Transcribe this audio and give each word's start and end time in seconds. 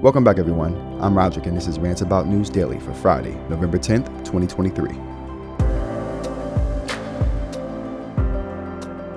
Welcome 0.00 0.22
back, 0.22 0.38
everyone. 0.38 0.76
I'm 1.00 1.18
Roderick, 1.18 1.46
and 1.46 1.56
this 1.56 1.66
is 1.66 1.80
Rants 1.80 2.02
About 2.02 2.28
News 2.28 2.48
Daily 2.48 2.78
for 2.78 2.94
Friday, 2.94 3.34
November 3.48 3.78
10th, 3.78 4.06
2023. 4.24 4.92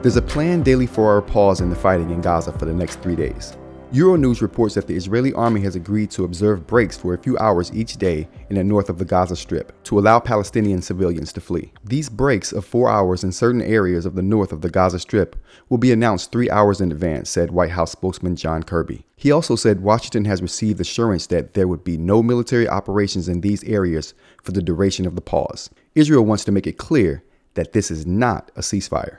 There's 0.02 0.16
a 0.16 0.23
planned 0.23 0.66
daily 0.66 0.88
four 0.88 1.14
hour 1.14 1.21
pause 1.21 1.62
in 1.62 1.70
the 1.70 1.75
fighting 1.75 2.09
in 2.09 2.20
Gaza 2.20 2.52
for 2.52 2.66
the 2.66 2.73
next 2.73 3.00
three 3.02 3.16
days. 3.16 3.55
Euronews 3.92 4.42
reports 4.42 4.73
that 4.76 4.88
the 4.88 4.96
Israeli 4.96 5.34
army 5.34 5.60
has 5.60 5.76
agreed 5.76 6.10
to 6.12 6.24
observe 6.24 6.66
breaks 6.66 6.96
for 6.96 7.14
a 7.14 7.18
few 7.18 7.38
hours 7.39 7.74
each 7.74 7.98
day 7.98 8.25
in 8.50 8.56
the 8.56 8.64
north 8.64 8.89
of 8.89 8.98
the 8.98 9.04
Gaza 9.04 9.36
Strip 9.36 9.74
to 9.84 10.00
allow 10.00 10.18
Palestinian 10.18 10.82
civilians 10.82 11.34
to 11.34 11.42
flee. 11.42 11.74
These 11.84 12.07
breaks 12.07 12.54
of 12.54 12.64
four 12.64 12.89
hours 12.89 13.25
in 13.25 13.34
certain 13.34 13.62
areas 13.62 14.06
of 14.06 14.16
the 14.16 14.21
north 14.21 14.54
of 14.54 14.62
the 14.62 14.70
Gaza 14.70 14.98
Strip 14.98 15.36
will 15.68 15.78
be 15.78 15.92
announced 15.92 16.32
three 16.32 16.50
hours 16.50 16.80
in 16.80 16.89
advance, 16.89 17.30
said 17.30 17.52
White 17.52 17.71
House 17.71 17.92
spokesman 17.92 18.38
John 18.38 18.64
Kirby. 18.64 19.06
He 19.18 19.29
also 19.29 19.57
said 19.57 19.82
Washington 19.82 20.23
has 20.23 20.42
received 20.42 20.79
assurance 20.79 21.28
that 21.28 21.54
there 21.54 21.68
would 21.68 21.84
be 21.84 21.98
no 21.98 22.23
military 22.23 22.70
operations 22.70 23.28
in 23.28 23.42
these 23.42 23.62
areas 23.65 24.14
for 24.42 24.54
the 24.54 24.62
duration 24.62 25.06
of 25.06 25.15
the 25.15 25.21
pause. 25.21 25.70
Israel 25.96 26.23
wants 26.23 26.46
to 26.46 26.54
make 26.54 26.65
it 26.65 26.78
clear 26.78 27.26
that 27.56 27.73
this 27.73 27.92
is 27.92 28.06
not 28.06 28.51
a 28.56 28.62
ceasefire. 28.62 29.18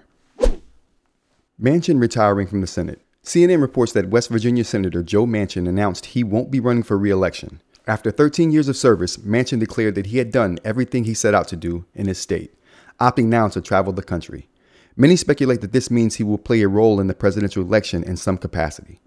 Manchin 1.61 2.01
retiring 2.01 2.47
from 2.47 2.63
the 2.63 2.67
Senate. 2.67 3.03
CNN 3.25 3.61
reports 3.61 3.93
that 3.93 4.11
West 4.11 4.31
Virginia 4.31 4.65
Senator 4.65 5.01
Joe 5.01 5.27
Manchin 5.27 5.69
announced 5.69 6.07
he 6.07 6.25
won't 6.25 6.51
be 6.51 6.59
running 6.59 6.83
for 6.83 6.99
re 6.99 7.09
election. 7.09 7.61
After 7.87 8.11
13 8.11 8.51
years 8.51 8.67
of 8.67 8.77
service, 8.77 9.17
Manchin 9.17 9.61
declared 9.61 9.95
that 9.95 10.07
he 10.07 10.19
had 10.19 10.33
done 10.33 10.59
everything 10.65 11.05
he 11.05 11.15
set 11.15 11.33
out 11.33 11.47
to 11.49 11.57
do 11.57 11.85
in 11.95 12.09
his 12.09 12.19
state, 12.19 12.53
opting 13.01 13.27
now 13.27 13.47
to 13.49 13.61
travel 13.61 13.93
the 13.93 14.03
country. 14.03 14.49
Many 14.97 15.15
speculate 15.15 15.61
that 15.61 15.71
this 15.71 15.89
means 15.89 16.17
he 16.17 16.25
will 16.25 16.37
play 16.37 16.63
a 16.63 16.69
role 16.69 16.99
in 16.99 17.07
the 17.07 17.15
presidential 17.15 17.63
election 17.63 18.03
in 18.03 18.17
some 18.17 18.39
capacity. 18.39 19.01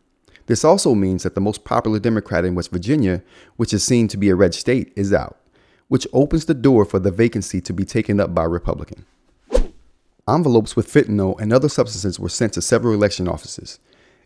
This 0.45 0.63
also 0.63 0.95
means 0.95 1.23
that 1.23 1.35
the 1.35 1.41
most 1.41 1.66
popular 1.66 2.00
Democrat 2.00 2.45
in 2.45 2.55
West 2.55 2.72
Virginia, 2.72 3.22
which 3.57 3.73
is 3.73 3.83
seen 3.83 4.07
to 4.07 4.17
be 4.17 4.29
a 4.29 4.35
red 4.35 4.53
state, 4.53 4.94
is 4.95 5.11
out, 5.11 5.38
which 5.89 6.07
opens 6.13 6.45
the 6.45 6.53
door 6.53 6.85
for 6.85 7.00
the 7.00 7.11
vacancy 7.11 7.59
to 7.59 7.73
be 7.73 7.83
taken 7.83 8.22
up 8.22 8.33
by 8.33 8.45
a 8.45 8.50
Republican. 8.50 9.05
Envelopes 10.25 10.77
with 10.77 10.91
fentanyl 10.91 11.38
and 11.39 11.52
other 11.52 11.69
substances 11.69 12.17
were 12.17 12.29
sent 12.29 12.53
to 12.53 12.61
several 12.61 12.94
election 12.94 13.27
offices. 13.27 13.77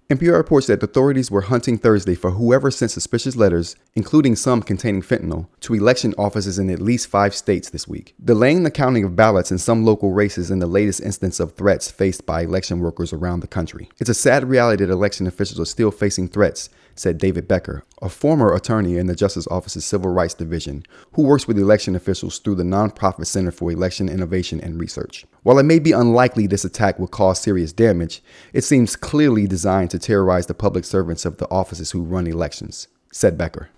NPR 0.09 0.37
reports 0.37 0.65
that 0.65 0.81
authorities 0.81 1.29
were 1.29 1.41
hunting 1.41 1.77
Thursday 1.77 2.15
for 2.15 2.31
whoever 2.31 2.71
sent 2.71 2.89
suspicious 2.89 3.35
letters, 3.35 3.75
including 3.93 4.35
some 4.35 4.63
containing 4.63 5.03
fentanyl, 5.03 5.45
to 5.59 5.75
election 5.75 6.15
offices 6.17 6.57
in 6.57 6.71
at 6.71 6.81
least 6.81 7.05
five 7.05 7.35
states 7.35 7.69
this 7.69 7.87
week, 7.87 8.15
delaying 8.25 8.63
the 8.63 8.71
counting 8.71 9.03
of 9.03 9.15
ballots 9.15 9.51
in 9.51 9.59
some 9.59 9.85
local 9.85 10.11
races 10.11 10.49
in 10.49 10.57
the 10.57 10.65
latest 10.65 10.99
instance 11.01 11.39
of 11.39 11.53
threats 11.53 11.91
faced 11.91 12.25
by 12.25 12.41
election 12.41 12.79
workers 12.79 13.13
around 13.13 13.41
the 13.41 13.47
country. 13.47 13.87
It's 13.99 14.09
a 14.09 14.15
sad 14.15 14.49
reality 14.49 14.83
that 14.83 14.91
election 14.91 15.27
officials 15.27 15.59
are 15.59 15.65
still 15.65 15.91
facing 15.91 16.29
threats 16.29 16.69
said 16.99 17.17
David 17.17 17.47
Becker, 17.47 17.85
a 18.01 18.09
former 18.09 18.53
attorney 18.53 18.97
in 18.97 19.07
the 19.07 19.15
Justice 19.15 19.47
Office's 19.49 19.85
Civil 19.85 20.11
Rights 20.11 20.33
Division, 20.33 20.83
who 21.13 21.23
works 21.23 21.47
with 21.47 21.57
election 21.57 21.95
officials 21.95 22.39
through 22.39 22.55
the 22.55 22.63
nonprofit 22.63 23.25
Center 23.25 23.51
for 23.51 23.71
Election 23.71 24.09
Innovation 24.09 24.59
and 24.59 24.79
Research. 24.79 25.25
While 25.49 25.57
it 25.57 25.63
may 25.63 25.79
be 25.79 25.93
unlikely 25.93 26.45
this 26.45 26.63
attack 26.63 26.99
will 26.99 27.07
cause 27.07 27.41
serious 27.41 27.73
damage, 27.73 28.21
it 28.53 28.61
seems 28.61 28.95
clearly 28.95 29.47
designed 29.47 29.89
to 29.89 29.97
terrorize 29.97 30.45
the 30.45 30.53
public 30.53 30.85
servants 30.85 31.25
of 31.25 31.37
the 31.37 31.49
offices 31.49 31.89
who 31.89 32.03
run 32.03 32.27
elections, 32.27 32.87
said 33.11 33.35
Becker. 33.35 33.71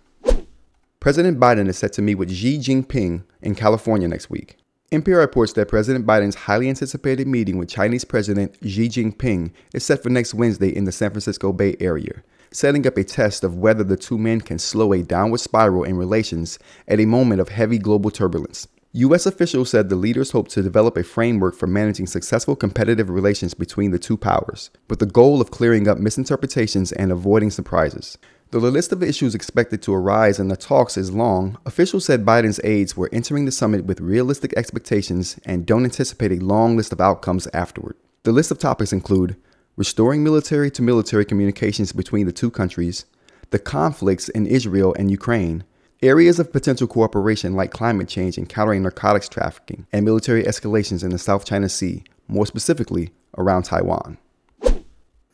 President 1.00 1.40
Biden 1.40 1.70
is 1.70 1.78
set 1.78 1.94
to 1.94 2.02
meet 2.02 2.16
with 2.16 2.30
Xi 2.30 2.58
Jinping 2.58 3.24
in 3.42 3.56
California 3.56 4.10
next 4.10 4.30
week. 4.30 4.58
NPR 4.92 5.20
reports 5.20 5.54
that 5.54 5.70
President 5.70 6.06
Biden's 6.06 6.36
highly 6.36 6.68
anticipated 6.68 7.26
meeting 7.26 7.58
with 7.58 7.70
Chinese 7.70 8.04
President 8.04 8.58
Xi 8.62 8.90
Jinping 8.90 9.54
is 9.74 9.86
set 9.86 10.04
for 10.04 10.10
next 10.10 10.34
Wednesday 10.34 10.76
in 10.76 10.84
the 10.84 10.92
San 10.92 11.12
Francisco 11.12 11.54
Bay 11.54 11.78
Area 11.80 12.22
setting 12.54 12.86
up 12.86 12.98
a 12.98 13.04
test 13.06 13.46
of 13.46 13.56
whether 13.56 13.86
the 13.86 13.96
two 13.96 14.18
men 14.18 14.42
can 14.42 14.60
slow 14.60 14.92
a 14.92 15.02
downward 15.02 15.40
spiral 15.40 15.86
in 15.86 15.96
relations 15.96 16.60
at 16.90 17.00
a 17.00 17.06
moment 17.06 17.40
of 17.40 17.48
heavy 17.48 17.78
global 17.78 18.12
turbulence. 18.12 18.68
U.S. 18.94 19.25
officials 19.25 19.69
said 19.69 19.88
the 19.88 19.96
leaders 19.96 20.31
hope 20.31 20.50
to 20.50 20.62
develop 20.62 20.97
a 20.97 21.03
framework 21.03 21.56
for 21.56 21.66
managing 21.66 22.07
successful 22.07 22.57
competitive 22.57 23.09
relations 23.09 23.53
between 23.53 23.91
the 23.91 24.00
two 24.00 24.18
powers, 24.18 24.69
with 24.90 25.00
the 25.00 25.06
goal 25.06 25.40
of 25.40 25.50
clearing 25.50 25.88
up 25.88 25.97
misinterpretations 25.97 26.91
and 26.91 27.09
avoiding 27.09 27.51
surprises. 27.51 28.18
Though 28.50 28.59
the 28.59 28.69
list 28.69 28.91
of 28.91 29.01
issues 29.01 29.34
expected 29.34 29.81
to 29.84 29.94
arise 29.94 30.40
in 30.40 30.50
the 30.50 30.57
talks 30.57 30.97
is 30.97 31.09
long, 31.09 31.57
officials 31.66 32.03
said 32.03 32.25
Biden's 32.25 32.59
aides 32.66 32.97
were 32.97 33.09
entering 33.13 33.46
the 33.46 33.51
summit 33.53 33.85
with 33.85 34.01
realistic 34.01 34.53
expectations 34.57 35.40
and 35.46 35.66
don't 35.66 35.85
anticipate 35.85 36.34
a 36.34 36.44
long 36.44 36.75
list 36.75 36.91
of 36.91 37.00
outcomes 37.00 37.47
afterward. 37.53 37.96
The 38.24 38.34
list 38.34 38.51
of 38.51 38.59
topics 38.59 38.91
include 38.91 39.38
restoring 39.78 40.22
military 40.22 40.69
to 40.69 40.81
military 40.81 41.24
communications 41.24 41.94
between 41.94 42.25
the 42.25 42.34
two 42.34 42.51
countries, 42.51 43.06
the 43.51 43.59
conflicts 43.59 44.28
in 44.28 44.46
Israel 44.46 44.94
and 45.00 45.09
Ukraine, 45.09 45.63
areas 46.01 46.39
of 46.39 46.51
potential 46.51 46.88
cooperation 46.88 47.56
like 47.56 47.72
climate 47.72 48.07
change 48.07 48.38
and 48.38 48.50
countering 48.50 48.84
narcotics 48.84 49.29
trafficking, 49.29 49.85
and 49.91 50.06
military 50.06 50.44
escalations 50.44 51.03
in 51.03 51.12
the 51.12 51.17
South 51.17 51.45
China 51.45 51.69
Sea, 51.69 52.03
more 52.28 52.45
specifically 52.45 53.12
around 53.38 53.63
Taiwan. 53.63 54.17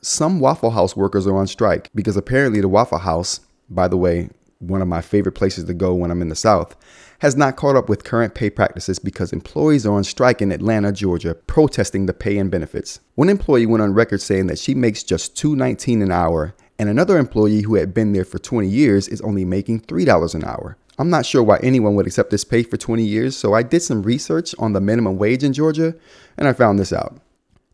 Some 0.01 0.39
Waffle 0.39 0.71
House 0.71 0.95
workers 0.95 1.25
are 1.27 1.35
on 1.35 1.47
strike 1.47 1.89
because 1.95 2.17
apparently 2.17 2.61
the 2.61 2.69
Waffle 2.69 2.99
House, 2.99 3.39
by 3.69 3.87
the 3.87 3.97
way, 3.97 4.29
one 4.59 4.81
of 4.81 4.87
my 4.87 5.01
favorite 5.01 5.33
places 5.33 5.65
to 5.65 5.73
go 5.73 5.93
when 5.93 6.11
I'm 6.11 6.21
in 6.21 6.29
the 6.29 6.35
South, 6.35 6.75
has 7.19 7.35
not 7.35 7.55
caught 7.55 7.75
up 7.75 7.89
with 7.89 8.03
current 8.03 8.35
pay 8.35 8.49
practices 8.49 8.99
because 8.99 9.33
employees 9.33 9.85
are 9.85 9.93
on 9.93 10.03
strike 10.03 10.41
in 10.41 10.51
Atlanta, 10.51 10.91
Georgia, 10.91 11.33
protesting 11.35 12.05
the 12.05 12.13
pay 12.13 12.37
and 12.37 12.51
benefits. 12.51 12.99
One 13.15 13.29
employee 13.29 13.65
went 13.65 13.81
on 13.81 13.93
record 13.93 14.21
saying 14.21 14.47
that 14.47 14.59
she 14.59 14.73
makes 14.75 15.03
just 15.03 15.35
$2.19 15.35 16.03
an 16.03 16.11
hour, 16.11 16.55
and 16.79 16.89
another 16.89 17.17
employee 17.17 17.61
who 17.61 17.75
had 17.75 17.93
been 17.93 18.13
there 18.13 18.25
for 18.25 18.39
20 18.39 18.67
years 18.67 19.07
is 19.07 19.21
only 19.21 19.45
making 19.45 19.81
$3 19.81 20.35
an 20.35 20.43
hour. 20.43 20.77
I'm 20.99 21.09
not 21.09 21.25
sure 21.25 21.43
why 21.43 21.59
anyone 21.61 21.95
would 21.95 22.07
accept 22.07 22.31
this 22.31 22.43
pay 22.43 22.63
for 22.63 22.77
20 22.77 23.03
years, 23.03 23.35
so 23.35 23.53
I 23.53 23.61
did 23.63 23.81
some 23.81 24.03
research 24.03 24.55
on 24.57 24.73
the 24.73 24.81
minimum 24.81 25.17
wage 25.17 25.43
in 25.43 25.53
Georgia, 25.53 25.95
and 26.37 26.47
I 26.47 26.53
found 26.53 26.79
this 26.79 26.93
out. 26.93 27.19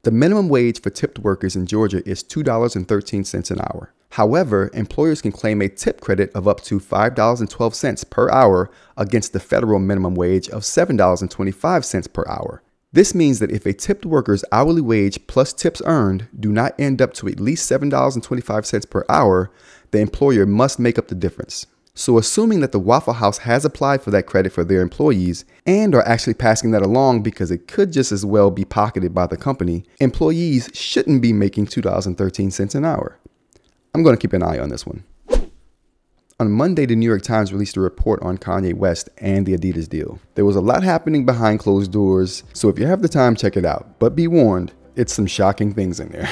The 0.03 0.11
minimum 0.11 0.49
wage 0.49 0.81
for 0.81 0.89
tipped 0.89 1.19
workers 1.19 1.55
in 1.55 1.65
Georgia 1.65 2.07
is 2.07 2.23
$2.13 2.23 3.51
an 3.51 3.61
hour. 3.61 3.93
However, 4.09 4.69
employers 4.73 5.21
can 5.21 5.31
claim 5.31 5.61
a 5.61 5.69
tip 5.69 6.01
credit 6.01 6.31
of 6.35 6.47
up 6.47 6.61
to 6.63 6.79
$5.12 6.79 8.09
per 8.09 8.29
hour 8.29 8.69
against 8.97 9.33
the 9.33 9.39
federal 9.39 9.79
minimum 9.79 10.15
wage 10.15 10.49
of 10.49 10.63
$7.25 10.63 12.13
per 12.13 12.25
hour. 12.27 12.61
This 12.93 13.15
means 13.15 13.39
that 13.39 13.49
if 13.49 13.65
a 13.65 13.73
tipped 13.73 14.05
worker's 14.05 14.45
hourly 14.51 14.81
wage 14.81 15.25
plus 15.25 15.51
tips 15.51 15.81
earned 15.85 16.27
do 16.39 16.51
not 16.51 16.79
end 16.79 17.01
up 17.01 17.13
to 17.13 17.27
at 17.27 17.39
least 17.39 17.69
$7.25 17.69 18.89
per 18.89 19.03
hour, 19.09 19.51
the 19.89 19.99
employer 19.99 20.45
must 20.45 20.77
make 20.77 20.99
up 20.99 21.07
the 21.07 21.15
difference. 21.15 21.65
So, 21.95 22.19
assuming 22.19 22.59
that 22.61 22.71
the 22.71 22.79
Waffle 22.79 23.13
House 23.13 23.39
has 23.39 23.65
applied 23.65 24.01
for 24.03 24.11
that 24.11 24.27
credit 24.27 24.51
for 24.51 24.63
their 24.63 24.81
employees 24.81 25.43
and 25.65 25.93
are 25.93 26.07
actually 26.07 26.33
passing 26.35 26.71
that 26.71 26.81
along 26.81 27.23
because 27.23 27.51
it 27.51 27.67
could 27.67 27.91
just 27.91 28.11
as 28.11 28.25
well 28.25 28.51
be 28.51 28.65
pocketed 28.65 29.13
by 29.13 29.27
the 29.27 29.37
company, 29.37 29.83
employees 29.99 30.69
shouldn't 30.73 31.21
be 31.21 31.33
making 31.33 31.67
$2.13 31.67 32.75
an 32.75 32.85
hour. 32.85 33.19
I'm 33.93 34.03
going 34.03 34.15
to 34.15 34.21
keep 34.21 34.33
an 34.33 34.41
eye 34.43 34.57
on 34.57 34.69
this 34.69 34.87
one. 34.87 35.03
On 36.43 36.51
Monday, 36.51 36.85
the 36.85 36.97
New 36.97 37.05
York 37.05 37.21
Times 37.21 37.53
released 37.53 37.77
a 37.77 37.79
report 37.79 38.21
on 38.21 38.37
Kanye 38.37 38.73
West 38.73 39.07
and 39.19 39.45
the 39.45 39.55
Adidas 39.55 39.87
deal. 39.87 40.19
There 40.35 40.43
was 40.43 40.57
a 40.57 40.59
lot 40.59 40.83
happening 40.83 41.25
behind 41.25 41.61
closed 41.61 41.93
doors, 41.93 42.43
so 42.51 42.67
if 42.67 42.77
you 42.77 42.85
have 42.85 43.01
the 43.01 43.07
time, 43.07 43.33
check 43.33 43.55
it 43.55 43.63
out. 43.63 43.97
But 43.97 44.13
be 44.13 44.27
warned, 44.27 44.73
it's 44.97 45.13
some 45.13 45.25
shocking 45.25 45.73
things 45.73 46.01
in 46.01 46.09
there. 46.09 46.29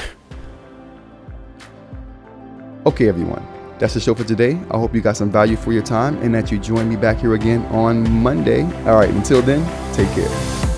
okay, 2.86 3.08
everyone. 3.08 3.48
That's 3.80 3.94
the 3.94 4.02
show 4.02 4.14
for 4.14 4.26
today. 4.26 4.60
I 4.70 4.78
hope 4.78 4.94
you 4.94 5.00
got 5.00 5.16
some 5.16 5.32
value 5.32 5.56
for 5.56 5.72
your 5.72 5.82
time 5.82 6.22
and 6.22 6.36
that 6.36 6.52
you 6.52 6.60
join 6.60 6.90
me 6.90 6.98
back 6.98 7.20
here 7.20 7.36
again 7.36 7.66
on 7.68 8.12
Monday. 8.12 8.64
All 8.64 8.98
right, 8.98 9.12
until 9.12 9.42
then, 9.42 9.64
take 9.94 10.10
care. 10.10 10.71